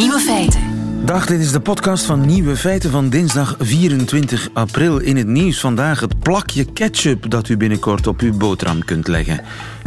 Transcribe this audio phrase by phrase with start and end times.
[0.00, 0.60] Nieuwe feiten.
[1.04, 4.98] Dag, dit is de podcast van Nieuwe Feiten van dinsdag 24 april.
[4.98, 9.40] In het nieuws vandaag het plakje ketchup dat u binnenkort op uw boterham kunt leggen.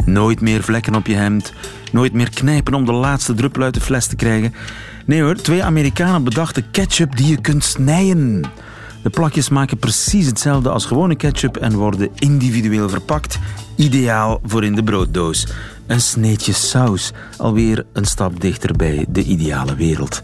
[0.04, 1.52] Nooit meer vlekken op je hemd,
[1.92, 4.54] nooit meer knijpen om de laatste druppel uit de fles te krijgen.
[5.06, 8.44] Nee hoor, twee Amerikanen bedachten ketchup die je kunt snijden.
[9.02, 13.38] De plakjes maken precies hetzelfde als gewone ketchup en worden individueel verpakt.
[13.76, 15.46] Ideaal voor in de brooddoos.
[15.86, 17.12] Een sneetje saus.
[17.36, 20.20] Alweer een stap dichter bij de ideale wereld.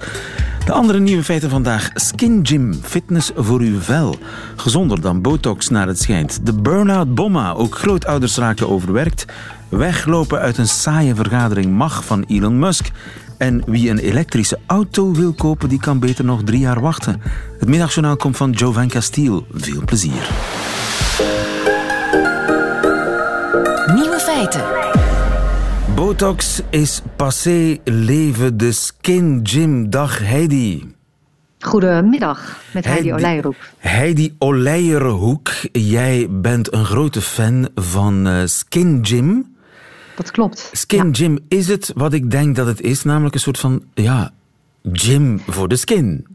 [0.64, 1.90] De andere nieuwe feiten vandaag.
[1.94, 4.18] Skin Gym, fitness voor uw vel.
[4.56, 6.46] Gezonder dan botox naar het schijnt.
[6.46, 9.24] De burn-out bomma, ook grootouders raken overwerkt.
[9.68, 12.90] Weglopen uit een saaie vergadering mag van Elon Musk.
[13.38, 17.22] En wie een elektrische auto wil kopen, die kan beter nog drie jaar wachten.
[17.58, 19.46] Het middagjournaal komt van Jovan Castiel.
[19.52, 20.30] Veel plezier.
[23.94, 24.89] Nieuwe feiten.
[26.00, 29.90] Botox is passé, leven de skin gym.
[29.90, 30.94] Dag Heidi.
[31.58, 33.56] Goedemiddag, met Heidi Heidi-.
[33.78, 39.54] Heidi Oleijerhoek, jij bent een grote fan van eh, Skin Gym.
[40.16, 40.70] Dat klopt.
[40.72, 43.82] Skin Ja, Gym is het wat ik denk dat het is, namelijk een soort van
[43.94, 44.30] ja,
[44.92, 46.26] gym voor de skin.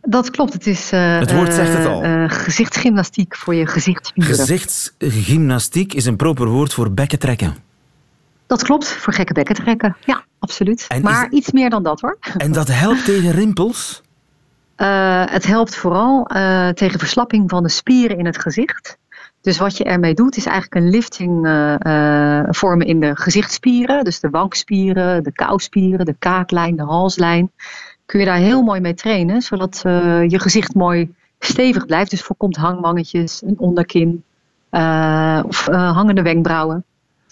[0.00, 0.52] dat klopt.
[0.52, 2.28] Het is eh, Het woord zegt het eh, al.
[2.28, 4.34] gezichtsgymnastiek voor je gezichtsspieren.
[4.34, 7.66] Gezichtsgymnastiek is een proper woord voor bekken trekken.
[8.48, 9.96] Dat klopt, voor gekke bekken trekken.
[10.04, 10.84] Ja, absoluut.
[10.88, 12.18] En maar is- iets meer dan dat hoor.
[12.36, 14.02] En dat helpt tegen rimpels.
[14.76, 18.98] Eh, het helpt vooral eh, tegen verslapping van de spieren in het gezicht.
[19.40, 24.04] Dus wat je ermee doet is eigenlijk een lifting eh, vormen in de gezichtsspieren.
[24.04, 27.50] Dus de wangspieren, de kauwspieren, de kaaklijn, de halslijn.
[28.06, 29.80] Kun je daar heel mooi mee trainen, zodat
[30.28, 32.10] je gezicht mooi stevig blijft.
[32.10, 34.24] Dus voorkomt hangwangetjes, een onderkin
[35.46, 36.84] of hangende wenkbrauwen.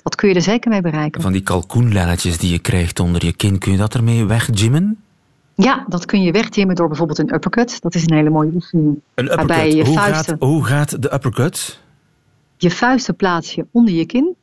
[0.07, 1.23] Dat kun je er zeker mee bereiken.
[1.23, 4.99] Van die kalkoenlelletjes die je krijgt onder je kin, kun je dat ermee weggymmen?
[5.55, 7.81] Ja, dat kun je wegtimmen door bijvoorbeeld een uppercut.
[7.81, 9.01] Dat is een hele mooie oefening.
[9.15, 9.73] Een uppercut.
[9.73, 11.81] je Hoe gaat, hoe gaat de uppercut?
[12.57, 14.37] Je vuisten plaats je onder je kin.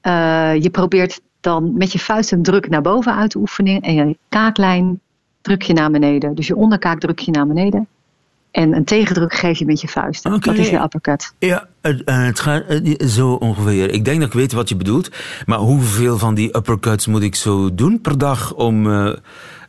[0.00, 3.80] Eh, je probeert dan met je vuist een druk naar boven uit te oefenen.
[3.80, 5.00] En je kaaklijn
[5.40, 6.34] druk je naar beneden.
[6.34, 7.86] Dus je onderkaak druk je naar beneden.
[8.50, 10.34] En een tegendruk geef je met je vuisten.
[10.34, 10.48] Oké.
[10.48, 11.34] Dat is je uppercut.
[11.38, 13.90] Ja, het, eh, het gaat eh, zo ongeveer.
[13.90, 15.10] Ik denk dat ik weet wat je bedoelt.
[15.46, 19.12] Maar hoeveel van die uppercuts moet ik zo doen per dag om eh,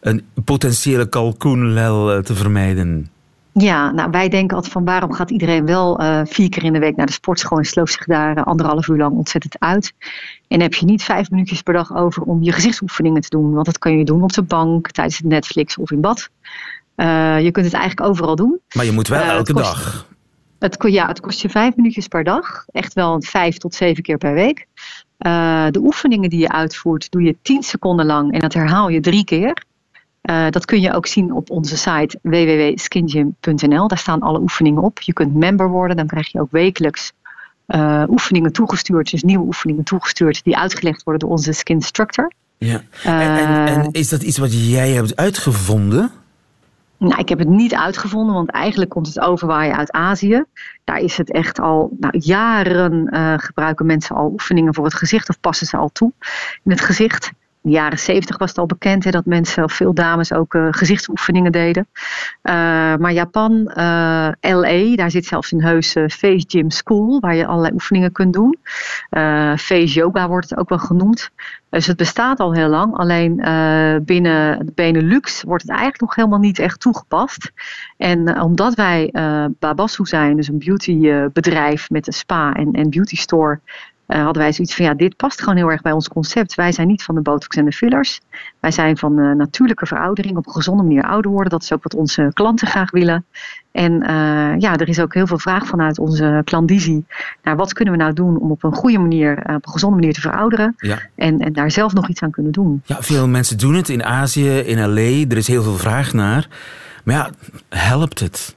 [0.02, 3.10] een potentiële kalkoenlel te vermijden?
[3.54, 6.96] Ja, nou wij denken altijd van waarom gaat iedereen wel vier keer in de week
[6.96, 9.94] naar de sportschool en sloopt zich daar anderhalf uur lang ontzettend uit.
[10.48, 13.54] En heb je niet vijf minuutjes per dag over om je gezichtsoefeningen te doen.
[13.54, 16.30] Want dat kan je doen op de bank, tijdens het Netflix of in bad.
[17.02, 18.60] Eh, je kunt het eigenlijk overal doen.
[18.76, 20.08] Maar je moet wel Eh, elke kost- dag.
[20.60, 22.66] Het, ja, het kost je vijf minuutjes per dag.
[22.72, 24.66] Echt wel vijf tot zeven keer per week.
[25.18, 29.00] Eh, de oefeningen die je uitvoert, doe je tien seconden lang en dat herhaal je
[29.00, 29.64] drie keer.
[30.50, 33.88] Dat kun je ook zien op onze site www.skingym.nl.
[33.88, 35.02] Daar staan alle oefeningen op.
[35.02, 37.12] Je kunt member worden, dan krijg je ook wekelijks
[38.10, 39.12] oefeningen toegestuurd.
[39.12, 42.32] Dus nieuwe oefeningen toegestuurd die uitgelegd worden door onze skin instructor.
[42.58, 42.82] Ja.
[43.04, 46.12] En, en, en is dat iets wat jij hebt uitgevonden?
[47.02, 50.44] Nou, ik heb het niet uitgevonden, want eigenlijk komt het overwaaien uit Azië.
[50.84, 55.30] Daar is het echt al nou, jaren eh, gebruiken mensen al oefeningen voor het gezicht
[55.30, 56.12] of passen ze al toe
[56.64, 57.32] in het gezicht.
[57.64, 61.52] De jaren zeventig was het al bekend hè, dat mensen, veel dames, ook eh, gezichtsoefeningen
[61.52, 61.88] deden.
[62.42, 62.54] Eh,
[62.96, 67.74] maar Japan, eh, LA, daar zit zelfs een heuse face gym school waar je allerlei
[67.74, 68.58] oefeningen kunt doen.
[69.58, 71.30] Face yoga wordt het ook wel genoemd.
[71.70, 72.98] Dus het bestaat al heel lang.
[72.98, 73.36] Alleen
[74.06, 77.52] binnen de Benelux wordt het eigenlijk nog helemaal niet echt toegepast.
[77.98, 79.14] En omdat wij
[79.60, 83.60] Babassu zijn, dus een beautybedrijf met een spa en, en beauty store,
[84.12, 86.56] eh, hadden wij zoiets van ja, dit past gewoon heel erg bij ons concept.
[86.56, 88.20] Wij zijn niet van de botox en de fillers.
[88.60, 91.50] Wij zijn van eh, natuurlijke veroudering, op een gezonde manier ouder worden.
[91.50, 93.26] Dat is ook wat onze klanten graag willen.
[93.72, 97.06] En eh, ja, er is ook heel veel vraag vanuit onze klandizie
[97.44, 100.14] naar wat kunnen we nou doen om op een goede manier, op een gezonde manier
[100.14, 100.74] te verouderen.
[100.78, 101.00] Ja.
[101.16, 102.82] En, en daar zelf nog iets aan kunnen doen.
[102.86, 105.30] ja, veel mensen doen het in Azië, in LA.
[105.30, 106.48] Er is heel veel vraag naar.
[107.04, 107.30] Maar ja,
[107.70, 108.56] helpt het?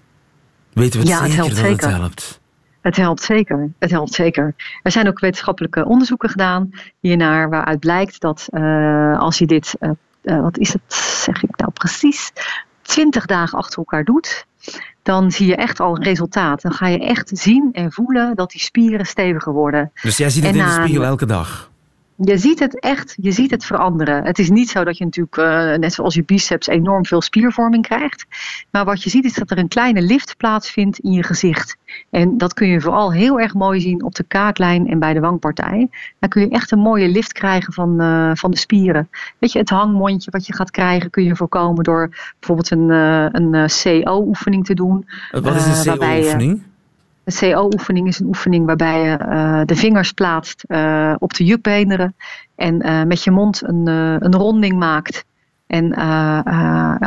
[0.73, 1.89] Weten we het Ja, het zeker helpt dat zeker.
[1.89, 2.43] het helpt?
[2.85, 3.73] Het helpt zeker.
[3.79, 4.55] Het helpt zeker.
[4.83, 6.71] Er zijn ook wetenschappelijke onderzoeken gedaan
[7.01, 9.91] hiernaar, waaruit blijkt dat eh, als je dit, eh,
[10.23, 10.95] eh, wat is het,
[11.25, 12.33] zeg ik nou precies,
[12.83, 14.47] 20 dagen achter elkaar doet,
[15.03, 16.63] dan zie je echt al een resultaat.
[16.63, 19.91] Dan ga je echt zien en voelen dat die spieren steviger worden.
[20.03, 21.71] Dus jij ziet het En in de spiegel elke dag?
[22.17, 24.25] Je ziet het echt, je ziet het veranderen.
[24.25, 27.83] Het is niet zo dat je natuurlijk, uh, net zoals je biceps, enorm veel spiervorming
[27.83, 28.27] krijgt.
[28.71, 31.77] Maar wat je ziet is dat er een kleine lift plaatsvindt in je gezicht.
[32.11, 35.21] En dat kun je vooral heel erg mooi zien op de kaaklijn en bij de
[35.21, 35.89] wangpartij.
[36.19, 39.09] Dan kun je echt een mooie lift krijgen van, uh, van de spieren.
[39.39, 42.09] Weet je, het hangmondje wat je gaat krijgen kun je voorkomen door
[42.39, 45.07] bijvoorbeeld een, uh, een CO-oefening te doen.
[45.31, 46.63] Wat is een CO-oefening?
[47.25, 52.15] De CO-oefening is een oefening waarbij je uh, de vingers plaatst uh, op de jukbeenderen
[52.57, 55.25] en uh, met je mond een, een ronding maakt.
[55.67, 55.85] En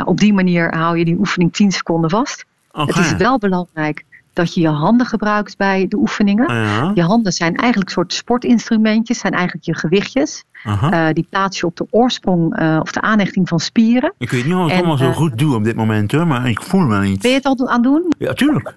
[0.04, 2.44] op die manier hou je die oefening 10 seconden vast.
[2.72, 2.86] Okay.
[2.86, 6.54] Het is wel belangrijk dat je je handen gebruikt bij de oefeningen.
[6.54, 6.90] Ja.
[6.94, 10.44] Je handen zijn eigenlijk soort sportinstrumentjes, zijn eigenlijk je gewichtjes.
[11.12, 14.12] die plaats je op de oorsprong of de aanhechting van spieren.
[14.18, 16.48] Ik weet niet of ik het allemaal zo goed doe op dit moment, hoor, maar
[16.48, 17.22] ik voel wel iets.
[17.22, 18.12] Ben je het al aan het doen?
[18.18, 18.74] Ja, tuurlijk.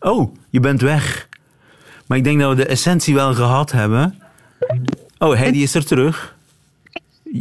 [0.00, 1.28] Oh, je bent weg.
[2.06, 4.22] Maar ik denk dat we de essentie wel gehad hebben.
[5.18, 6.36] Oh, Heidi is er terug.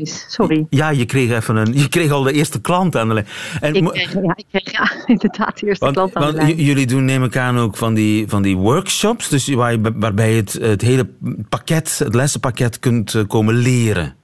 [0.03, 0.65] Sorry.
[0.69, 3.27] Ja, je kreeg, even een, je kreeg al de eerste klant aan de lijn.
[3.61, 6.41] En, ik kreeg, ja, ik kreeg ja, inderdaad de eerste want, klant aan want de
[6.41, 6.55] lijn.
[6.55, 10.35] Jullie doen, neem ik aan, ook van die, van die workshops, dus waar waarbij je
[10.35, 11.07] het, het hele
[11.49, 14.15] pakket, het lessenpakket kunt komen leren.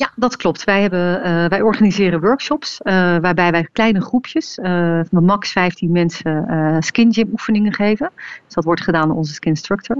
[0.00, 0.64] Ja, dat klopt.
[0.64, 5.92] Wij, hebben, uh, wij organiseren workshops uh, waarbij wij kleine groepjes uh, van max 15
[5.92, 6.46] mensen
[6.82, 8.10] skin gym oefeningen geven.
[8.44, 9.96] Dus dat wordt gedaan door onze skin instructor.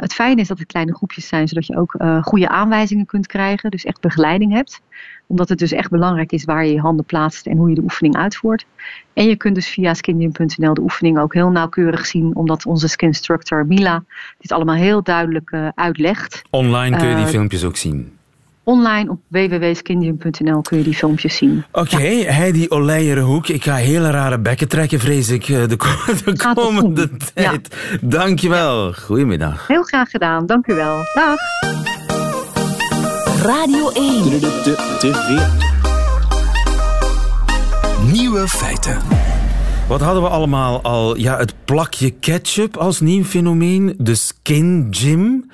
[0.00, 3.70] het fijne is dat het kleine groepjes zijn, zodat je ook goede aanwijzingen kunt krijgen.
[3.70, 4.80] Dus echt begeleiding hebt.
[5.26, 7.82] Omdat het dus echt belangrijk is waar je je handen plaatst en hoe je de
[7.82, 8.66] oefening uitvoert.
[9.12, 12.36] En je kunt dus via skingym.nl de oefening ook heel nauwkeurig zien.
[12.36, 14.04] Omdat onze skin instructor Mila
[14.38, 16.42] dit allemaal heel duidelijk uitlegt.
[16.50, 18.17] Online kun je die filmpjes ook zien
[18.68, 21.64] online op www.skindium.nl kun je die filmpjes zien.
[21.72, 22.32] Oké, okay, ja.
[22.32, 23.48] Heidi Oleijerenhoek.
[23.48, 25.66] Ik ga hele rare bekken trekken, vrees ik, de,
[26.24, 27.76] de komende tijd.
[27.90, 27.98] Ja.
[28.00, 28.92] Dankjewel.
[28.92, 29.66] Goedemiddag.
[29.66, 30.46] Heel graag gedaan.
[30.46, 30.96] Dank u wel.
[31.14, 31.38] Dag.
[33.42, 34.24] Radio 1.
[38.12, 38.98] Nieuwe feiten.
[39.88, 41.16] Wat hadden we allemaal al?
[41.16, 43.94] Ja, het plakje ketchup als nieuw fenomeen.
[43.98, 45.50] De skin gym.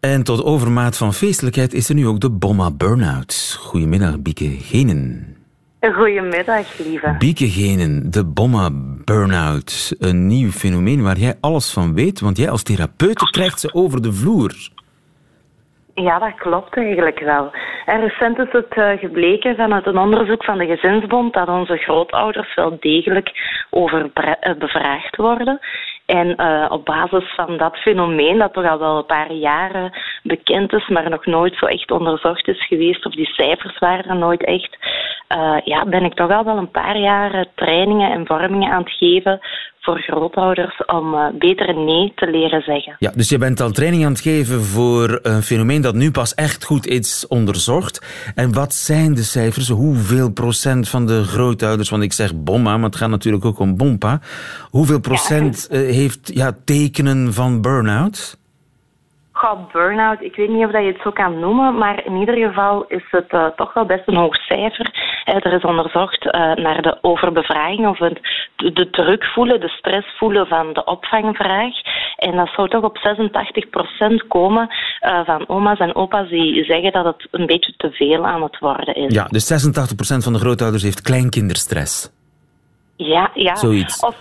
[0.00, 3.56] En tot overmaat van feestelijkheid is er nu ook de Bomma Burnout.
[3.60, 5.36] Goedemiddag, Bieke Genen.
[5.80, 7.14] Goedemiddag, lieve.
[7.18, 8.68] Bieke Genen, de Bomma
[9.04, 9.96] Burnout.
[9.98, 14.02] Een nieuw fenomeen waar jij alles van weet, want jij als therapeut krijgt ze over
[14.02, 14.52] de vloer.
[15.94, 17.50] Ja, dat klopt eigenlijk wel.
[17.86, 22.76] En recent is het gebleken vanuit een onderzoek van de Gezinsbond dat onze grootouders wel
[22.80, 23.30] degelijk
[23.70, 24.10] over
[24.58, 25.60] bevraagd worden.
[26.08, 30.72] En uh, op basis van dat fenomeen, dat toch al wel een paar jaren bekend
[30.72, 34.44] is, maar nog nooit zo echt onderzocht is geweest, of die cijfers waren er nooit
[34.44, 34.76] echt,
[35.36, 38.92] uh, ja, ben ik toch al wel een paar jaar trainingen en vormingen aan het
[38.92, 39.40] geven
[39.88, 42.96] voor grootouders om uh, beter nee te leren zeggen.
[42.98, 46.34] Ja, dus je bent al training aan het geven voor een fenomeen dat nu pas
[46.34, 48.32] echt goed is onderzocht.
[48.34, 49.68] En wat zijn de cijfers?
[49.68, 53.76] Hoeveel procent van de grootouders, want ik zeg bomma, maar het gaat natuurlijk ook om
[53.76, 54.18] bompa.
[54.70, 55.78] Hoeveel procent ja.
[55.78, 58.38] heeft ja, tekenen van burn-out?
[59.32, 62.36] Goh, burn-out, ik weet niet of dat je het zo kan noemen, maar in ieder
[62.36, 65.07] geval is het uh, toch wel best een hoog cijfer.
[65.28, 68.20] Uh, er is onderzocht uh, naar de overbevraging of het,
[68.56, 71.74] de, de druk voelen, de stress voelen van de opvangvraag.
[72.16, 72.98] En dat zou toch op
[74.22, 74.68] 86% komen
[75.24, 78.94] van oma's en opa's die zeggen dat het een beetje te veel aan het worden
[78.94, 79.14] is.
[79.14, 82.10] Ja, dus 86% van de grootouders heeft kleinkinderstress.
[82.96, 83.56] Ja, ja.
[83.56, 84.00] Zoiets.
[84.00, 84.16] Of,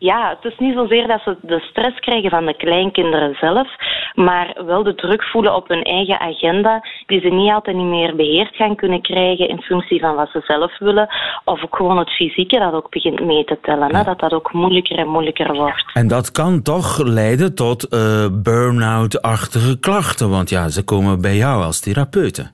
[0.00, 3.68] ja, het is niet zozeer dat ze de stress krijgen van de kleinkinderen zelf,
[4.14, 8.16] maar wel de druk voelen op hun eigen agenda, die ze niet altijd niet meer
[8.16, 11.08] beheerd gaan kunnen krijgen in functie van wat ze zelf willen,
[11.44, 14.52] of ook gewoon het fysieke dat ook begint mee te tellen, hè, dat dat ook
[14.52, 15.90] moeilijker en moeilijker wordt.
[15.92, 21.62] En dat kan toch leiden tot uh, burn-out-achtige klachten, want ja, ze komen bij jou
[21.62, 22.50] als therapeute.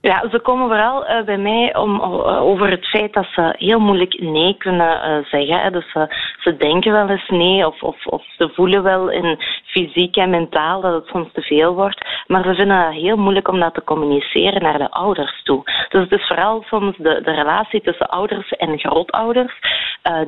[0.00, 3.78] Ja, ze komen vooral uh, bij mij om, uh, over het feit dat ze heel
[3.78, 5.72] moeilijk nee kunnen zeggen.
[5.72, 6.06] Dus ze
[6.56, 9.24] denken wel eens nee, of, of, of ze voelen wel in
[9.72, 12.00] fysiek en mentaal dat het soms te veel wordt.
[12.26, 15.62] Maar ze vinden het heel moeilijk om dat te communiceren naar de ouders toe.
[15.88, 19.52] Dus het is vooral soms de, de relatie tussen ouders en grootouders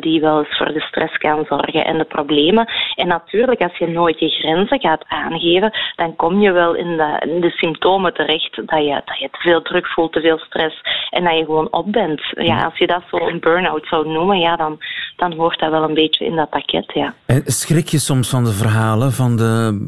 [0.01, 2.69] die wel eens voor de stress kan zorgen en de problemen.
[2.95, 7.23] En natuurlijk, als je nooit je grenzen gaat aangeven, dan kom je wel in de,
[7.27, 10.81] in de symptomen terecht dat je, dat je te veel druk voelt, te veel stress
[11.11, 12.21] en dat je gewoon op bent.
[12.31, 14.79] Ja, als je dat zo een burn-out zou noemen, ja, dan,
[15.17, 17.15] dan hoort dat wel een beetje in dat pakket, ja.
[17.27, 19.79] En schrik je soms van de verhalen van de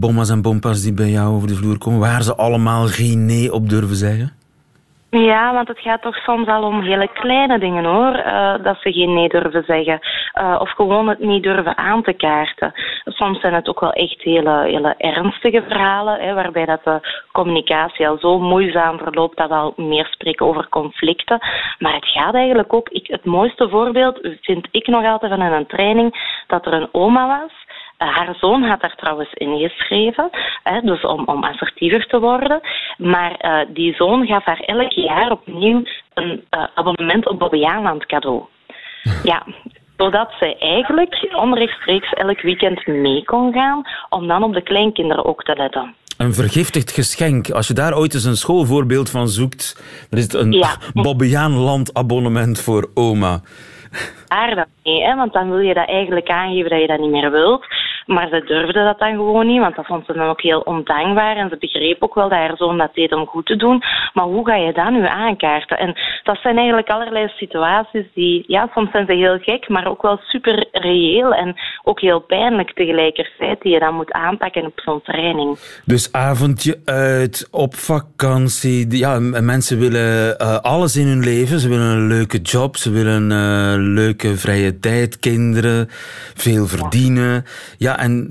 [0.00, 3.52] bommas en bompas die bij jou over de vloer komen, waar ze allemaal geen nee
[3.52, 4.32] op durven zeggen?
[5.10, 8.16] Ja, want het gaat toch soms al om hele kleine dingen hoor.
[8.16, 9.98] Uh, dat ze geen nee durven zeggen.
[10.40, 12.72] Uh, of gewoon het niet durven aan te kaarten.
[13.04, 16.20] Soms zijn het ook wel echt hele, hele ernstige verhalen.
[16.20, 17.00] Hè, waarbij dat de
[17.32, 21.38] communicatie al zo moeizaam verloopt dat we al meer spreken over conflicten.
[21.78, 22.88] Maar het gaat eigenlijk ook.
[22.88, 27.26] Ik, het mooiste voorbeeld vind ik nog altijd van een training dat er een oma
[27.26, 27.65] was eh,
[27.96, 30.30] haar zoon had daar trouwens ingeschreven,
[30.62, 32.60] hè, dus om, om assertiever te worden.
[32.98, 35.82] Maar uh, die zoon gaf haar elk jaar opnieuw
[36.14, 38.42] een uh, abonnement op Bobbejaanland cadeau.
[39.22, 39.42] Ja,
[39.96, 45.42] zodat zij eigenlijk onrechtstreeks elk weekend mee kon gaan, om dan op de kleinkinderen ook
[45.42, 45.94] te letten.
[46.18, 47.50] Een vergiftigd geschenk.
[47.50, 50.76] Als je daar ooit eens een schoolvoorbeeld van zoekt, dan is het een ja.
[51.02, 53.40] Bobbejaanland abonnement voor oma.
[54.26, 57.10] Daar dan nee, hè, want dan wil je dat eigenlijk aangeven dat je dat niet
[57.10, 57.66] meer wilt.
[58.06, 61.36] Maar ze durfde dat dan gewoon niet, want dat vond ze dan ook heel ondankbaar.
[61.36, 63.82] En ze begreep ook wel dat haar zoon dat deed om goed te doen.
[64.12, 65.78] Maar hoe ga je dat nu aankaarten?
[65.78, 70.02] En dat zijn eigenlijk allerlei situaties die, ja, soms zijn ze heel gek, maar ook
[70.02, 75.02] wel super reëel en ook heel pijnlijk tegelijkertijd, die je dan moet aanpakken op zo'n
[75.02, 75.58] training.
[75.84, 78.98] Dus avondje uit, op vakantie.
[78.98, 81.60] Ja, mensen willen uh, alles in hun leven.
[81.60, 85.86] Ze willen een leuke job, ze willen uh, leuke vrije tijd, kinderen,
[86.34, 87.44] veel verdienen.
[87.78, 88.26] Ja, en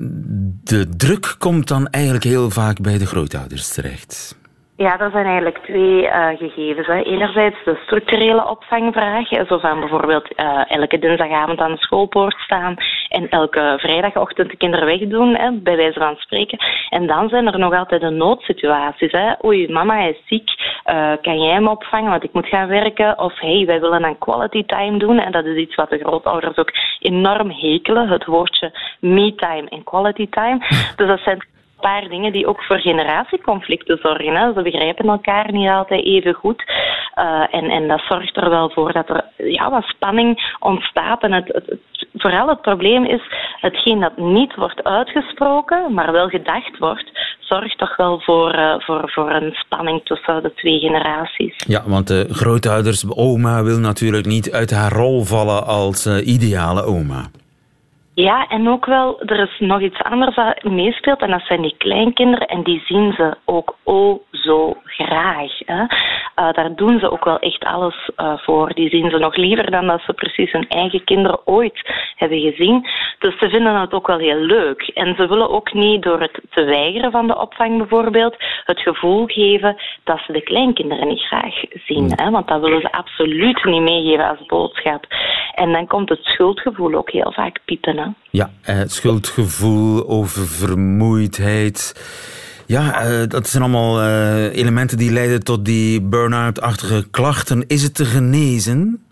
[0.64, 4.36] de druk komt dan eigenlijk heel vaak bij de grootouders terecht.
[4.78, 6.88] Ja, dat zijn eigenlijk twee uh, gegevens.
[6.88, 7.02] Hè.
[7.02, 12.76] Enerzijds de structurele opvangvraag, zo van bijvoorbeeld uh, elke dinsdagavond aan de schoolpoort staan
[13.10, 16.58] en elke vrijdagochtend de kinderen wegdoen, hè, bij wijze van spreken.
[16.90, 19.12] En dan zijn er nog altijd de noodsituaties.
[19.12, 19.34] Hè.
[19.46, 20.50] Oei, mama is ziek,
[20.86, 23.20] uh, kan jij hem opvangen, want ik moet gaan werken?
[23.20, 25.20] Of hey, wij willen een quality time doen.
[25.20, 30.30] En dat is iets wat de grootouders ook enorm hekelen, het woordje me-time en quality
[30.30, 30.58] time.
[30.96, 31.54] Dus dat zijn
[31.88, 34.36] paar dingen die ook voor generatieconflicten zorgen.
[34.36, 34.54] Hè.
[34.54, 36.64] Ze begrijpen elkaar niet altijd even goed.
[37.16, 41.24] Uh, en, en dat zorgt er wel voor dat er ja, wat spanning ontstaat.
[41.24, 41.78] En het,
[42.14, 43.22] vooral het probleem is,
[43.60, 49.12] hetgeen dat niet wordt uitgesproken, maar wel gedacht wordt, zorgt toch wel voor, uh, voor,
[49.12, 51.56] voor een spanning tussen de twee generaties.
[51.68, 56.84] Ja, want de grootouders, oma wil natuurlijk niet uit haar rol vallen als uh, ideale
[56.84, 57.26] oma.
[58.16, 61.76] Ja, en ook wel, er is nog iets anders dat meespeelt en dat zijn die
[61.78, 65.52] kleinkinderen en die zien ze ook oh zo graag.
[65.66, 65.82] Hè.
[65.82, 68.74] Uh, daar doen ze ook wel echt alles uh, voor.
[68.74, 71.82] Die zien ze nog liever dan dat ze precies hun eigen kinderen ooit
[72.16, 72.88] hebben gezien.
[73.20, 74.82] Dus ze vinden het ook wel heel leuk.
[74.82, 79.26] En ze willen ook niet door het te weigeren van de opvang bijvoorbeeld het gevoel
[79.26, 81.56] geven dat ze de kleinkinderen niet graag
[81.86, 82.12] zien.
[82.16, 82.30] Hè.
[82.30, 85.06] Want dat willen ze absoluut niet meegeven als boodschap.
[85.54, 88.05] En dan komt het schuldgevoel ook heel vaak piepen.
[88.32, 91.96] Ja, eh, schuldgevoel, over vermoeidheid.
[92.66, 97.68] Ja, uh, dat zijn allemaal uh, elementen die leiden tot die burn-out-achtige klachten.
[97.68, 99.04] Is het te genezen?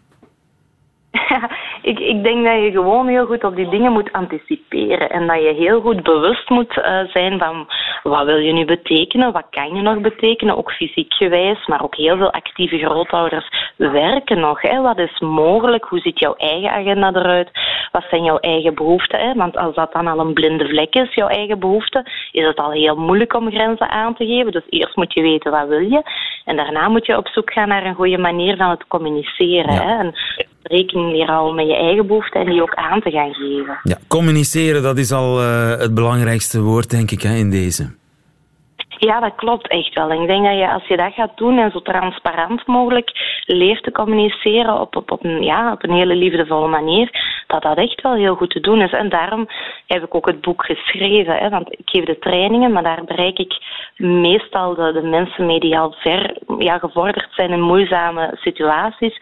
[1.94, 5.10] ik, ik denk dat je gewoon heel goed op die dingen moet anticiperen.
[5.10, 7.68] En dat je heel goed bewust moet uh, zijn van
[8.04, 11.96] wat wil je nu betekenen, wat kan je nog betekenen, ook fysiek gewijs, maar ook
[11.96, 13.48] heel veel actieve grootouders
[13.78, 14.62] werken nog.
[14.62, 14.82] Hè.
[14.82, 15.86] Wat is mogelijk?
[15.86, 17.50] Hoe ziet jouw eigen agenda eruit?
[17.92, 19.20] Wat zijn jouw eigen behoeften?
[19.20, 19.34] Hè?
[19.34, 22.72] Want als dat dan al een blinde vlek is, jouw eigen behoeften, is het al
[22.72, 24.52] heel moeilijk om grenzen aan te geven.
[24.52, 26.02] Dus eerst moet je weten wat wil je.
[26.46, 29.74] En daarna moet je op zoek gaan naar een goede manier van het communiceren.
[29.74, 29.98] Hè?
[29.98, 30.14] En
[30.63, 33.79] rekening leren houden met je eigen behoeften en die ook aan te gaan geven.
[33.84, 38.01] Ja, communiceren, dat is al uh, het belangrijkste woord, denk ik, hè, in deze.
[38.98, 40.12] Ja, dat klopt echt wel.
[40.12, 43.12] Ik denk dat je als je dat gaat doen en zo transparant mogelijk
[43.46, 47.10] leert te communiceren op, op, op, een, ja, op een hele liefdevolle manier,
[47.48, 48.91] dat dat echt wel heel goed te doen is.
[48.91, 49.48] En daarom
[49.88, 51.36] heb ik ook het boek geschreven.
[51.36, 53.53] Hè, want ik geef de trainingen, maar daar bereik ik
[53.98, 59.17] meestal de, de mensen mee die al ver ja, gevorderd zijn in moeizame situaties.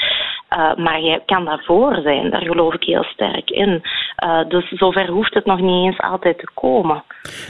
[0.58, 3.82] Uh, maar je kan daarvoor zijn, daar geloof ik heel sterk in.
[4.26, 7.04] Uh, dus zover hoeft het nog niet eens altijd te komen.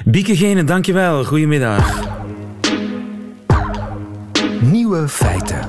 [0.05, 1.23] Bieke Gene, dankjewel.
[1.23, 2.09] Goedemiddag.
[4.61, 5.65] Nieuwe feiten.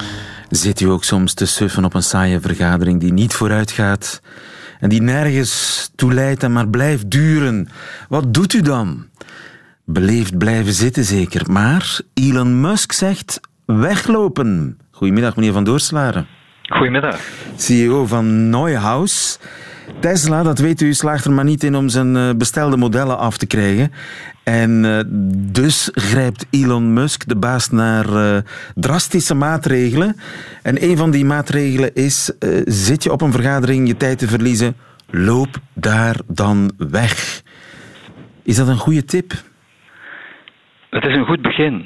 [0.48, 4.22] Zit u ook soms te suffen op een saaie vergadering die niet vooruit gaat
[4.80, 7.68] en die nergens toe leidt en maar blijft duren?
[8.08, 9.06] Wat doet u dan?
[9.84, 14.78] Beleefd blijven zitten zeker, maar Elon Musk zegt weglopen.
[14.90, 16.26] Goedemiddag, meneer Van Doorslaren.
[16.72, 17.20] Goedemiddag.
[17.56, 19.38] CEO van Neuhaus.
[20.00, 23.36] Tesla, dat weet u, slaagt er maar niet in om zijn eh, bestelde modellen af
[23.36, 23.92] te krijgen.
[24.44, 25.00] En uh,
[25.52, 28.36] dus grijpt Elon Musk, de baas, naar uh,
[28.74, 30.16] drastische maatregelen.
[30.62, 34.28] En een van die maatregelen is: uh, zit je op een vergadering je tijd te
[34.28, 34.76] verliezen,
[35.10, 37.42] loop daar dan weg.
[38.42, 39.32] Is dat een goede tip?
[40.90, 41.84] Het is een goed begin.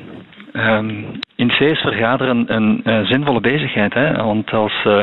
[0.57, 1.05] Ehm,
[1.37, 3.95] in C is vergaderen een uh, zinvolle bezigheid.
[3.95, 4.23] Hè?
[4.23, 5.01] Want als uh,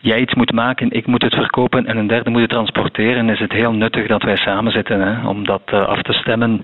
[0.00, 3.38] jij iets moet maken, ik moet het verkopen en een derde moet het transporteren, is
[3.38, 6.62] het heel nuttig dat wij samen zitten hè, om dat uh, af te stemmen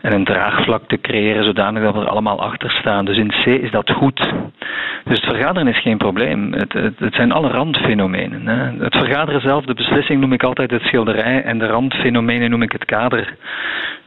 [0.00, 3.04] en een draagvlak te creëren zodanig dat we er allemaal achter staan.
[3.04, 4.32] Dus in C is dat goed.
[5.04, 6.52] Dus het vergaderen is geen probleem.
[6.52, 8.46] Het, het, het zijn alle randfenomenen.
[8.46, 8.84] Hè.
[8.84, 12.72] Het vergaderen zelf, de beslissing noem ik altijd het schilderij en de randfenomenen noem ik
[12.72, 13.36] het kader.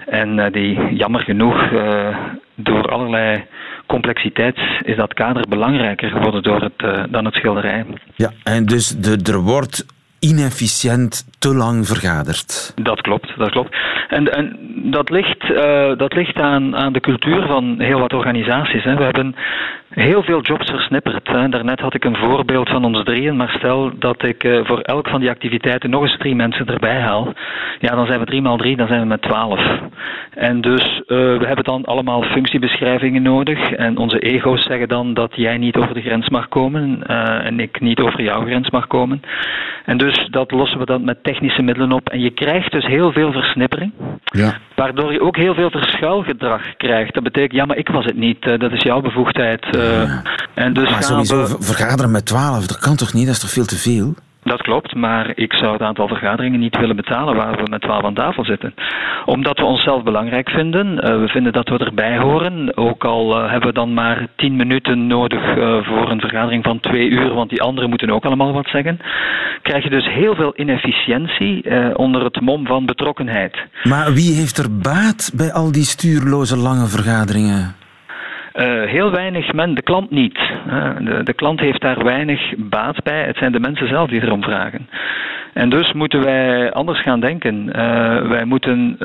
[0.05, 2.17] En uh, die jammer genoeg uh,
[2.55, 3.43] door allerlei
[3.87, 7.85] complexiteit is dat kader belangrijker geworden door het, uh, dan het schilderij.
[8.15, 9.85] Ja, en dus de, er wordt
[10.19, 12.73] inefficiënt te lang vergaderd.
[12.75, 13.75] Dat klopt, dat klopt.
[14.07, 14.57] En, en
[14.91, 18.83] dat ligt, uh, dat ligt aan, aan de cultuur van heel wat organisaties.
[18.83, 18.95] Hè.
[18.95, 19.35] We hebben
[19.89, 21.25] heel veel jobs versnipperd.
[21.25, 25.07] Daarnet had ik een voorbeeld van ons drieën, maar stel dat ik uh, voor elk
[25.07, 27.33] van die activiteiten nog eens drie mensen erbij haal.
[27.79, 29.79] Ja, dan zijn we drie maal drie, dan zijn we met twaalf.
[30.29, 33.71] En dus uh, we hebben dan allemaal functiebeschrijvingen nodig.
[33.71, 37.07] En onze ego's zeggen dan dat jij niet over de grens mag komen
[37.43, 39.21] en ik niet over jouw grens mag komen.
[39.85, 42.09] En dus dat lossen we dan met technische middelen op.
[42.09, 43.91] En je krijgt dus heel veel versnippering.
[44.23, 44.57] Ja.
[44.75, 47.13] Waardoor je ook heel veel verschuilgedrag krijgt.
[47.13, 48.45] Dat betekent, ja, maar ik was het niet.
[48.45, 49.75] Uh, dat is jouw bevoegdheid.
[49.75, 50.11] Uh,
[50.53, 51.55] en dus maar sowieso we...
[51.59, 53.25] vergaderen met twaalf, dat kan toch niet?
[53.25, 54.15] Dat is toch veel te veel?
[54.47, 58.03] Dat klopt, maar ik zou het aantal vergaderingen niet willen betalen waar we met twaalf
[58.03, 58.73] aan tafel zitten.
[59.25, 60.87] Omdat we onszelf belangrijk vinden.
[60.87, 62.77] Uh, we vinden dat we erbij horen.
[62.77, 66.79] Ook al uh, hebben we dan maar tien minuten nodig uh, voor een vergadering van
[66.79, 68.99] twee uur, want die anderen moeten ook allemaal wat zeggen.
[69.61, 73.57] Krijg je dus heel veel inefficiëntie onder het mom van betrokkenheid.
[73.83, 77.75] Maar wie heeft er baat bij al die stuurloze lange vergaderingen?
[78.57, 80.39] Uh, heel weinig men, de klant niet.
[80.67, 83.23] Uh, de, de, klant heeft daar weinig baat bij.
[83.23, 84.89] Het zijn de mensen zelf die erom vragen.
[85.53, 87.55] En dus moeten wij anders gaan denken.
[87.55, 88.97] Uh, wij moeten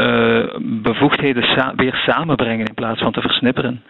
[0.83, 3.83] bevoegdheden sa weer samenbrengen in plaats van te versnipperen.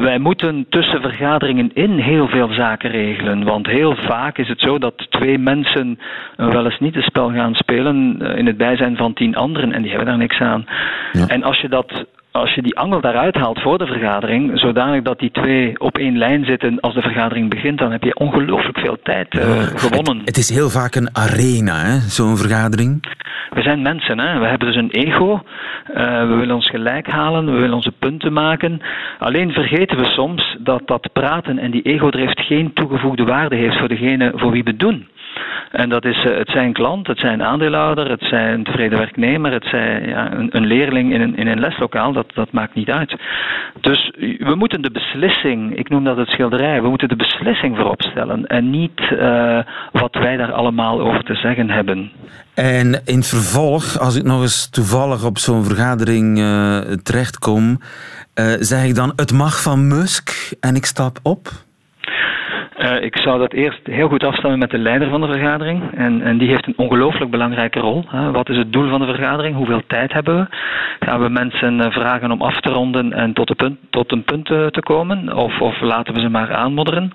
[0.00, 3.44] wij moeten tussen vergaderingen in heel veel zaken regelen.
[3.44, 5.98] Want heel vaak is het zo dat twee mensen
[6.36, 9.90] wel eens niet het spel gaan spelen in het bijzijn van tien anderen en die
[9.90, 10.64] hebben daar niks aan.
[11.12, 11.26] Ja.
[11.26, 12.06] En als je dat
[12.40, 16.18] als je die angel daaruit haalt voor de vergadering, zodanig dat die twee op één
[16.18, 20.18] lijn zitten als de vergadering begint, dan heb je ongelooflijk veel tijd uh, gewonnen.
[20.18, 23.02] Het, het, is heel vaak een arena, zo'n vergadering.
[23.50, 24.38] We zijn mensen, hè?
[24.38, 25.32] we hebben dus een ego.
[25.32, 28.80] Uh, we willen ons gelijk halen, we willen onze punten maken.
[29.18, 33.88] Alleen vergeten we soms dat dat praten en die ego-drift geen toegevoegde waarde heeft voor
[33.88, 35.08] degene voor wie we het doen.
[35.70, 39.64] En dat is uh, het zijn klant, het zijn aandeelhouder, het zijn tevreden werknemer, het
[39.64, 43.16] zijn ja, een, een, leerling in een, in een leslokaal, dat, dat maakt niet uit.
[43.80, 48.02] Dus we moeten de beslissing, ik noem dat het schilderij, we moeten de beslissing voorop
[48.02, 49.58] stellen en niet uh,
[49.92, 52.10] wat wij daar allemaal over te zeggen hebben.
[52.54, 57.78] En in vervolg, als ik nog eens toevallig op zo'n vergadering uh, terechtkom,
[58.60, 61.48] zeg ik dan: Het mag van Musk en ik stap op?
[62.84, 65.82] Uh, ik zou dat eerst heel goed afstemmen met de leider van de vergadering.
[65.94, 68.04] En, en die heeft een ongelooflijk belangrijke rol.
[68.08, 68.30] Hè.
[68.30, 69.56] Wat is het doel van de vergadering?
[69.56, 70.56] Hoeveel tijd hebben we?
[71.06, 74.24] Gaan we mensen uh, vragen om af te ronden en tot, de punt, tot een
[74.24, 75.36] punt uh, te komen?
[75.36, 77.12] Of, of laten we ze maar aanmodderen?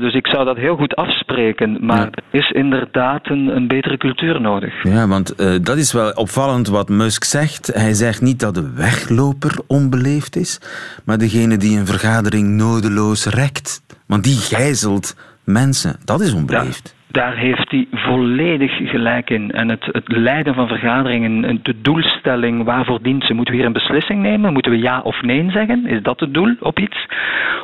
[0.00, 1.76] dus ik zou dat heel goed afspreken.
[1.80, 2.10] Maar ja.
[2.30, 4.82] er is inderdaad een, een, betere cultuur nodig.
[4.82, 7.70] Ja, want dat is wel opvallend wat Musk zegt.
[7.74, 10.60] Hij zegt niet dat de wegloper onbeleefd is,
[11.04, 13.82] maar degene die een vergadering nodeloos rekt.
[14.14, 15.96] Want die gijzelt mensen.
[16.04, 16.94] Dat is onbeleefd.
[16.96, 19.50] Ja, daar heeft hij volledig gelijk in.
[19.50, 23.34] En het, het leiden van vergaderingen, de doelstelling, waarvoor dient ze?
[23.34, 24.52] Moeten we hier een beslissing nemen?
[24.52, 25.86] Moeten we ja of nee zeggen?
[25.86, 27.06] Is dat het doel op iets?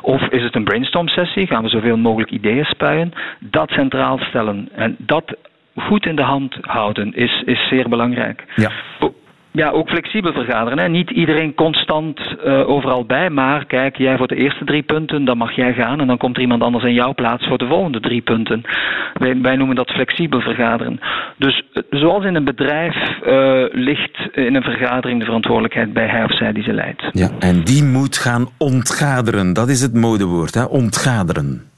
[0.01, 1.47] Of is het een brainstorm sessie?
[1.47, 3.13] Gaan we zoveel mogelijk ideeën spuien?
[3.39, 4.69] Dat centraal stellen.
[4.75, 5.37] En dat
[5.77, 8.45] goed in de hand houden is, is zeer belangrijk.
[8.57, 8.71] Ja.
[9.53, 10.79] Ja, ook flexibel vergaderen.
[10.79, 10.89] Hè.
[10.89, 15.39] Niet iedereen constant uh, overal bij, maar kijk, jij voor de eerste drie punten, dan
[15.39, 18.01] mag jij gaan en dan komt er iemand anders in jouw plaats voor de volgende
[18.01, 18.63] drie punten.
[19.15, 21.01] Wij, wij noemen dat flexibel vergaderen.
[21.37, 26.37] Dus zoals in een bedrijf uh, ligt in een vergadering de verantwoordelijkheid bij hij of
[26.37, 27.03] zij die ze leidt.
[27.13, 29.53] Ja, en die moet gaan ontgaderen.
[29.53, 30.65] Dat is het modewoord, hè?
[30.65, 31.69] ontgaderen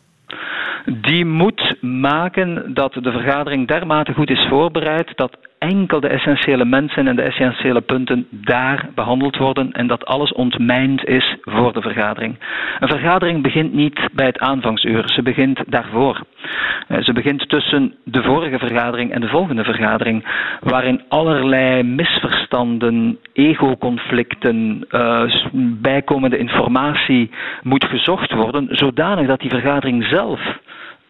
[0.85, 7.09] die moet maken dat de vergadering dermate goed is voorbereid dat enkel de essentiële mensen
[7.09, 12.39] en de essentiële punten daar behandeld worden en dat alles ontmijnd is voor de vergadering.
[12.81, 16.21] Een vergadering begint niet bij het aanvangsuur, ze begint daarvoor.
[16.89, 20.25] Eh, ze begint tussen de vorige vergadering en de volgende vergadering,
[20.61, 25.23] waarin allerlei misverstanden, ego-conflicten, uh,
[25.81, 27.31] bijkomende informatie
[27.63, 30.41] moet gezocht worden, zodanig dat die vergadering zelf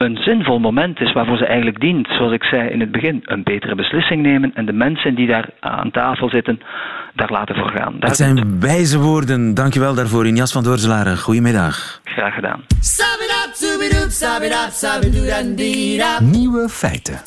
[0.04, 3.42] een zinvol moment is waarvoor ze eigenlijk dient, zoals ik zei in het begin, een
[3.42, 6.60] betere beslissing nemen en de mensen die daar aan tafel zitten,
[7.14, 7.96] daar laten voor gaan.
[7.98, 9.54] Dat zijn wijze woorden.
[9.54, 11.18] Dankjewel daarvoor, Injas van Doorzelaren.
[11.18, 12.00] Goedemiddag.
[12.04, 12.60] Graag gedaan.
[16.20, 17.20] Nieuwe feiten.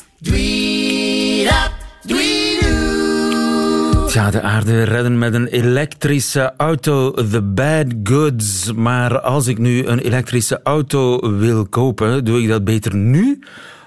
[4.12, 8.72] Ja, de aarde redden met een elektrische auto, the bad goods.
[8.72, 13.38] Maar als ik nu een elektrische auto wil kopen, doe ik dat beter nu?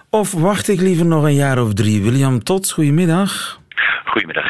[0.10, 2.02] Of wacht ik liever nog een jaar of drie?
[2.04, 3.60] William Tots, goedemiddag.
[4.06, 4.46] Goedemiddag.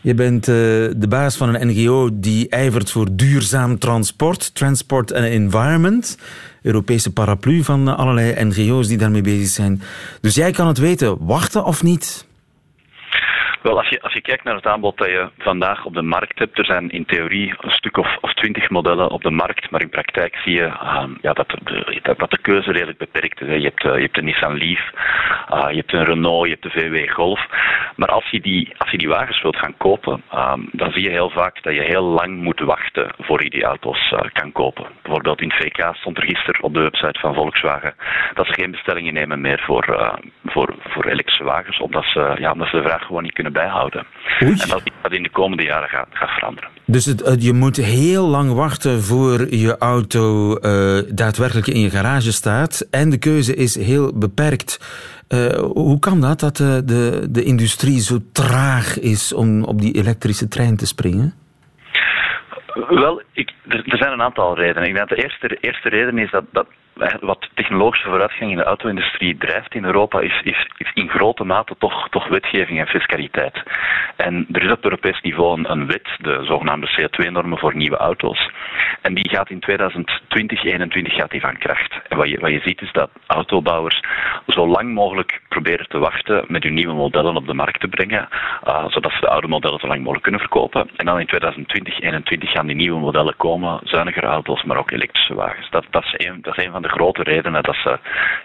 [0.00, 0.54] Je bent uh,
[0.96, 6.18] de baas van een NGO die ijvert voor duurzaam transport, Transport and Environment.
[6.62, 9.82] Europese paraplu van allerlei NGO's die daarmee bezig zijn.
[10.20, 12.28] Dus jij kan het weten, wachten of niet?
[13.62, 16.38] Wel, als je, als je kijkt naar het aanbod dat je vandaag op de markt
[16.38, 19.80] hebt, er zijn in theorie een stuk of, of twintig modellen op de markt, maar
[19.80, 23.62] in praktijk zie je uh, ja, dat, de, dat de keuze redelijk beperkt is.
[23.62, 24.80] Je hebt, uh, je hebt een Nissan Leaf,
[25.52, 27.46] uh, je hebt een Renault, je hebt de VW Golf.
[27.96, 31.10] Maar als je die, als je die wagens wilt gaan kopen, ehm, dan zie je
[31.10, 34.86] heel vaak dat je heel lang moet wachten voor je die auto's eh, kan kopen.
[35.02, 37.94] Bijvoorbeeld in VK stond er gisteren op de website van Volkswagen
[38.34, 40.12] dat ze geen bestellingen nemen meer voor, eh,
[40.44, 44.06] voor, voor elektrische wagens, omdat ze, ja, omdat ze de vraag gewoon niet kunnen bijhouden.
[44.38, 44.56] En
[45.02, 46.70] dat in de komende jaren gaat, gaat veranderen.
[46.86, 52.32] Dus het, je moet heel lang wachten voor je auto uh, daadwerkelijk in je garage
[52.32, 52.86] staat.
[52.90, 54.80] En de keuze is heel beperkt.
[55.28, 59.94] Uh, hoe kan dat, dat de, de, de industrie zo traag is om op die
[59.94, 61.34] elektrische trein te springen?
[62.74, 64.88] Wel, ik, er, er, zijn een aantal redenen.
[64.88, 66.66] Ik denk dat de eerste, eerste reden is dat, dat
[67.20, 72.08] wat technologische vooruitgang in de auto-industrie drijft in Europa, is, is, in grote mate toch,
[72.08, 73.62] toch wetgeving en fiscaliteit.
[74.16, 78.50] En er is op Europees niveau een, wet, de zogenaamde CO2-normen voor nieuwe auto's.
[79.00, 82.00] En die gaat in 2020, 2021 gaat die van kracht.
[82.08, 84.00] En wat je, wat je ziet is dat autobouwers
[84.46, 88.28] zo lang mogelijk proberen te wachten met hun nieuwe modellen op de markt te brengen,
[88.68, 90.90] uh, zodat ze de oude modellen zo lang mogelijk kunnen verkopen.
[90.96, 95.34] En dan in 2020, 2021 gaan die nieuwe modellen komen, zuinigere auto's, maar ook elektrische
[95.34, 95.70] wagens.
[95.70, 97.76] Dat, dat, is, een, dat is van de grote redenen dat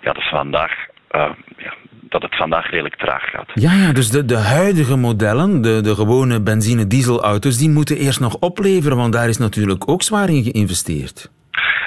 [0.02, 0.72] ja, dat vandaag
[1.12, 1.74] uh, ja,
[2.10, 3.52] dat het vandaag redelijk traag gaat.
[3.54, 8.36] Ja, ja dus de, de huidige modellen, de, de gewone benzine-dieselauto's, die moeten eerst nog
[8.40, 11.32] opleveren, want daar is natuurlijk ook zwaar in geïnvesteerd.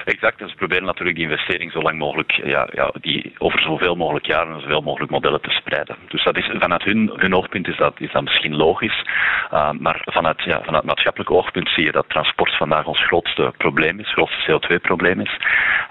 [0.05, 3.95] Exact, en ze proberen natuurlijk die investering zo lang mogelijk, ja, ja, die over zoveel
[3.95, 5.97] mogelijk jaren en zoveel mogelijk modellen te spreiden.
[6.09, 9.05] Dus dat is, vanuit hun, hun oogpunt is dat, is dat misschien logisch,
[9.53, 14.01] uh, maar vanuit, ja, vanuit maatschappelijk oogpunt zie je dat transport vandaag ons grootste probleem
[14.01, 15.37] is, grootste CO2-probleem is.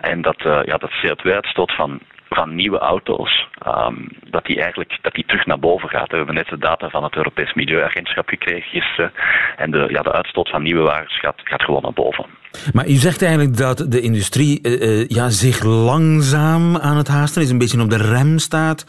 [0.01, 5.13] En dat, uh, ja, dat CO2-uitstoot van van nieuwe auto's, um, dat die eigenlijk dat
[5.13, 6.11] die terug naar boven gaat.
[6.11, 9.13] We hebben net de data van het Europees Milieuagentschap gekregen gisteren.
[9.55, 12.25] En de, ja, de uitstoot van nieuwe wagens gaat, gaat gewoon naar boven.
[12.73, 17.41] Maar u zegt eigenlijk dat de industrie uh, uh, ja, zich langzaam aan het haasten
[17.41, 18.85] is, een beetje op de rem staat,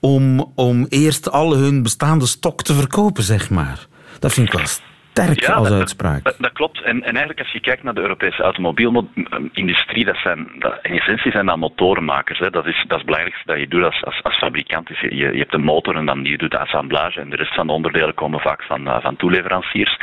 [0.00, 3.86] om, om eerst al hun bestaande stok te verkopen, zeg maar.
[4.18, 4.66] Dat vind ik wel
[5.22, 6.24] sterk ja, als dat, uitspraak.
[6.24, 6.82] Dat, dat klopt.
[6.82, 11.30] En, en, eigenlijk als je kijkt naar de Europese automobielindustrie, dat zijn, dat, in essentie
[11.30, 12.38] zijn dat motorenmakers.
[12.38, 12.50] Hè.
[12.50, 14.86] Dat, is, dat is het belangrijkste dat je doet als, als, als fabrikant.
[14.86, 17.54] Dus je, je hebt een motor en dan je doet de assemblage en de rest
[17.54, 19.98] van de onderdelen komen vaak van, uh, van toeleveranciers.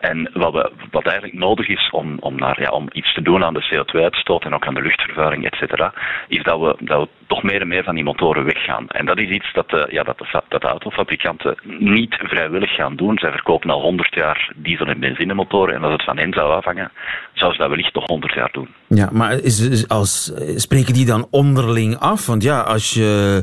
[0.00, 3.44] En wat, we, wat eigenlijk nodig is om, om, naar, ja, om iets te doen
[3.44, 5.92] aan de CO2-uitstoot en ook aan de luchtvervuiling, et cetera,
[6.28, 8.88] is dat we, dat we toch meer en meer van die motoren weggaan.
[8.88, 12.96] En dat is iets dat, uh, ja, dat, de, dat de autofabrikanten niet vrijwillig gaan
[12.96, 13.18] doen.
[13.18, 15.74] Zij verkopen al 100 jaar diesel- en benzinemotoren.
[15.74, 16.90] En als het van hen zou afhangen,
[17.34, 18.68] zou ze dat wellicht toch 100 jaar doen.
[18.88, 22.26] Ja, maar is, als, spreken die dan onderling af?
[22.26, 23.42] Want ja, als je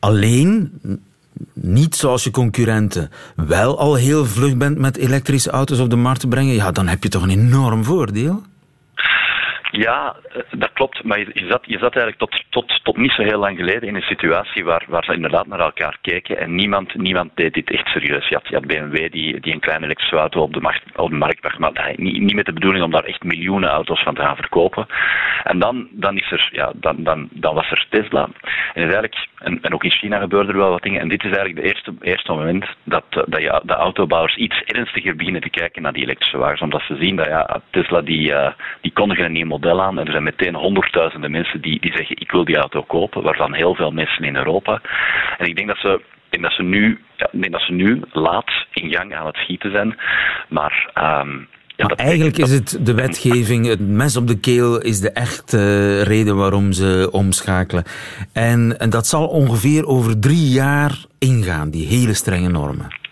[0.00, 0.80] alleen
[1.54, 6.20] niet zoals je concurrenten wel al heel vlug bent met elektrische auto's op de markt
[6.20, 8.42] te brengen, ja, dan heb je toch een enorm voordeel?
[9.76, 11.04] Ja, eh, dat klopt.
[11.04, 13.94] Maar je, zat, je zat eigenlijk tot, tot, tot niet zo heel lang geleden in
[13.94, 17.86] een situatie waar, waar ze inderdaad naar elkaar keken en niemand, niemand deed dit echt
[17.86, 18.28] serieus.
[18.28, 21.40] Je had, BMW die, die een kleine elektrische auto op de, markt, op de markt
[21.40, 24.36] bracht, maar niet, niet met de bedoeling om daar echt miljoenen auto's van te gaan
[24.36, 24.86] verkopen.
[25.44, 28.28] En dan, dan, is er, ja, dan, dan, dan was er Tesla.
[28.74, 31.00] En, eigenlijk, en, en ook in China gebeurde er wel wat dingen.
[31.00, 35.16] En dit is eigenlijk de eerste, eerste moment dat, dat je, de autobouwers iets ernstiger
[35.16, 36.60] beginnen te kijken naar die elektrische wagens.
[36.60, 39.98] Omdat ze zien dat ja, Tesla die, uh, die kondigen een nieuw model aan.
[39.98, 43.54] En er zijn meteen honderdduizenden mensen die, die zeggen ik wil die auto kopen, waarvan
[43.54, 44.80] heel veel mensen in Europa.
[45.38, 47.72] En ik denk dat ze, ik denk dat ze, nu, ja, ik denk dat ze
[47.72, 49.96] nu laat in gang aan het schieten zijn.
[50.48, 50.90] Maar...
[51.22, 55.10] Um, ja, maar eigenlijk is het de wetgeving, het mes op de keel, is de
[55.10, 57.84] echte reden waarom ze omschakelen.
[58.32, 63.05] En, en dat zal ongeveer over drie jaar ingaan, die hele strenge normen.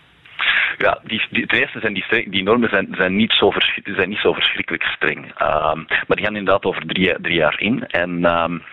[0.77, 4.33] Ja, die, die, eerste zijn die, die normen zijn, zijn, niet zo zijn niet zo
[4.33, 5.17] verschrikkelijk streng.
[5.17, 7.87] Um, maar die gaan inderdaad over drie, drie jaar in.
[7.87, 8.63] En, um,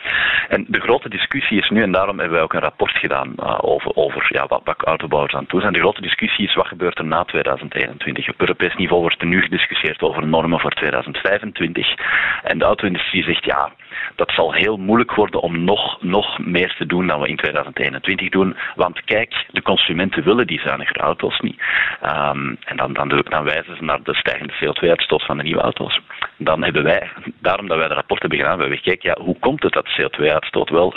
[0.48, 3.58] en de grote discussie is nu, en daarom hebben wij ook een rapport gedaan uh,
[3.60, 5.72] over, over ja, wat, wat autobouwers aan toe zijn.
[5.72, 8.28] De grote discussie is wat gebeurt er na 2021.
[8.28, 11.94] Op Europees niveau wordt er nu gediscussieerd over normen voor 2025.
[12.42, 13.70] En de auto-industrie zegt ja,
[14.14, 18.28] dat zal heel moeilijk worden om nog, nog meer te doen dan we in 2021
[18.28, 18.57] doen.
[18.74, 21.61] Want kijk, de consumenten willen die zuinigere auto's niet.
[22.05, 26.00] Um, en dan, dan, dan, wijzen ze naar de stijgende CO2-uitstoot van de nieuwe auto's.
[26.37, 29.38] Dan hebben wij, daarom dat wij de rapport hebben gedaan, hebben we gekeken, ja, hoe
[29.38, 30.94] komt het dat de CO2-uitstoot wel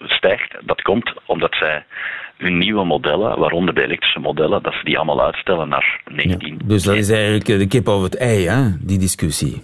[0.00, 0.56] stijgt?
[0.60, 1.84] Dat komt omdat zij
[2.36, 6.60] hun nieuwe modellen, waaronder de elektrische modellen, dat ze die allemaal uitstellen naar 19.
[6.64, 9.62] dus dat is eigenlijk de kip over het ei, hè, die discussie.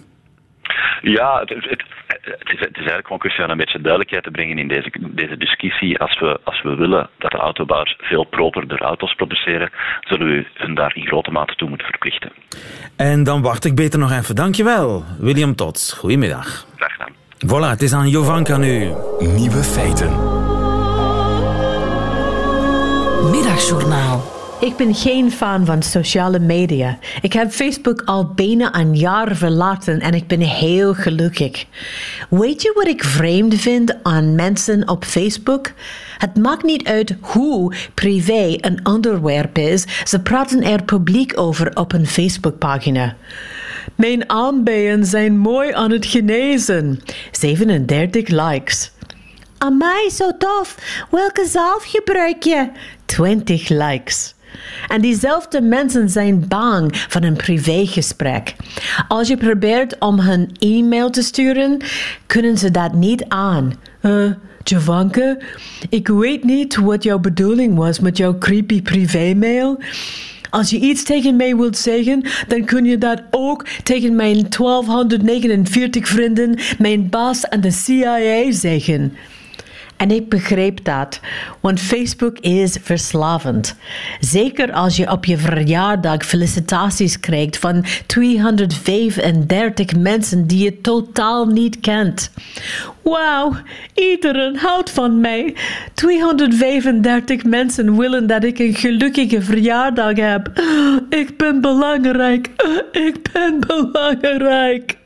[1.11, 4.31] Ja, het, het, het, is, het is eigenlijk gewoon kwestie van een beetje duidelijkheid te
[4.31, 5.99] brengen in deze, deze discussie.
[5.99, 9.69] Als we, als we willen dat de autobouwers veel properder auto's produceren,
[10.01, 12.31] zullen we hun daar in grote mate toe moeten verplichten.
[12.95, 14.35] En dan wacht ik beter nog even.
[14.35, 15.93] Dankjewel, William Tots.
[15.93, 16.65] Goedemiddag.
[16.75, 17.13] Graag gedaan.
[17.45, 18.93] Voilà, het is aan Jovanka nu.
[19.19, 20.09] Nieuwe feiten.
[23.31, 24.34] Middagjournaal.
[24.59, 26.97] Ik ben geen fan van sociale media.
[27.21, 31.65] Ik heb Facebook al bijna een jaar verlaten en ik ben heel gelukkig.
[32.29, 35.71] Weet je wat ik vreemd vind aan mensen op Facebook?
[36.17, 41.93] Het maakt niet uit hoe privé een onderwerp is, ze praten er publiek over op
[41.93, 43.15] een Facebookpagina.
[43.95, 47.01] Mijn aanbijen zijn mooi aan het genezen.
[47.31, 48.91] 37 likes.
[49.57, 50.75] Amai, zo tof.
[51.11, 52.69] Welke zalf gebruik je?
[53.05, 54.34] 20 likes.
[54.87, 58.55] En diezelfde mensen zijn bang van een privégesprek.
[59.07, 61.77] Als je probeert om hun e-mail te sturen,
[62.25, 63.73] kunnen ze dat niet aan.
[64.01, 64.31] Uh,
[65.89, 69.79] ik weet niet wat jouw bedoeling was met jouw creepy privé-mail.
[70.49, 76.07] Als je iets tegen mij wilt zeggen, dan kun je dat ook tegen mijn 1249
[76.07, 79.13] vrienden, mijn baas en de CIA zeggen.
[79.97, 81.19] En ik begreep dat,
[81.59, 83.75] want Facebook is verslavend.
[84.19, 91.79] Zeker als je op je verjaardag felicitaties krijgt van 235 mensen die je totaal niet
[91.79, 92.31] kent.
[93.01, 93.53] Wauw,
[93.93, 95.55] iedereen houdt van mij.
[95.93, 100.51] 235 mensen willen dat ik een gelukkige verjaardag heb.
[101.09, 102.49] Ik ben belangrijk.
[102.91, 104.97] Ik ben belangrijk.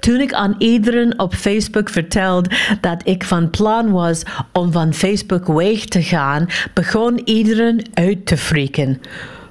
[0.00, 4.22] Toen ik aan iedereen op Facebook vertelde dat ik van plan was
[4.52, 9.00] om van Facebook weg te gaan, begon iedereen uit te frieken.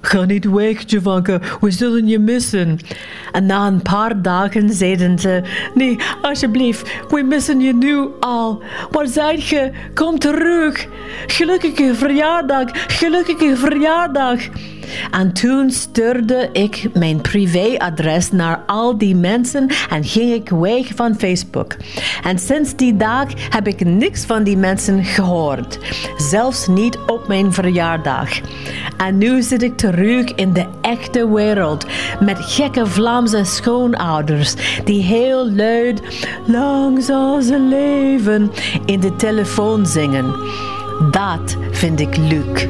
[0.06, 2.80] Ga niet weg, Javanka, we zullen je missen.
[3.32, 5.42] En na een paar dagen zeiden ze:
[5.74, 8.64] Nee, alsjeblieft, we missen je nu al.
[8.92, 9.72] Waar zijt je?
[9.94, 10.88] Kom terug.
[11.28, 14.40] Gelukkige verjaardag, gelukkige verjaardag.
[15.12, 21.16] En toen stuurde ik mijn privéadres naar al die mensen en ging ik weg van
[21.18, 21.76] Facebook.
[22.24, 25.80] En sinds die dag heb ik niks van die mensen gehoord.
[26.18, 28.30] Zelfs niet op mijn verjaardag.
[28.98, 31.86] En nu zit ik terug in de echte wereld
[32.20, 36.02] met gekke Vlaamse schoonouders die heel luid
[36.46, 38.52] lang zal ze leven
[38.86, 40.36] in de telefoon zingen.
[41.12, 42.68] Dat vind ik leuk.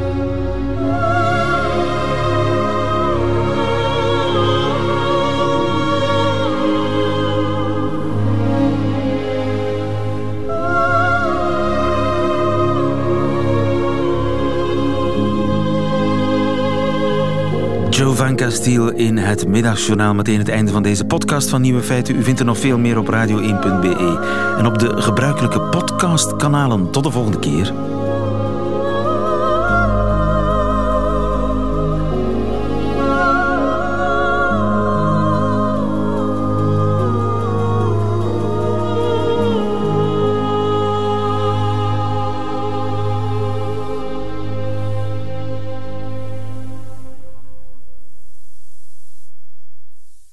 [18.14, 20.14] Van Castiel in het middagjournaal.
[20.14, 22.16] Meteen het einde van deze podcast van Nieuwe Feiten.
[22.16, 24.20] U vindt er nog veel meer op radio1.be
[24.58, 26.92] en op de gebruikelijke podcastkanalen.
[26.92, 27.95] Tot de volgende keer.